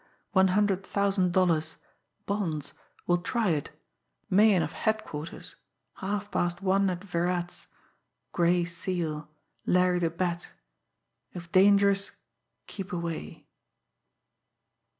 one 0.31 0.47
hundred 0.47 0.83
thousand 0.83 1.31
dollars... 1.31 1.77
bonds... 2.25 2.73
will 3.05 3.19
try 3.19 3.49
it... 3.51 3.69
Meighan 4.31 4.63
of 4.63 4.71
headquarters... 4.71 5.57
half 5.97 6.31
past 6.31 6.59
one 6.63 6.89
at 6.89 7.03
Virat's... 7.03 7.67
Gray 8.31 8.65
Seal... 8.65 9.29
Larry 9.67 9.99
the 9.99 10.09
Bat... 10.09 10.49
if 11.35 11.51
dangerous, 11.51 12.13
keep 12.65 12.91
away 12.91 13.45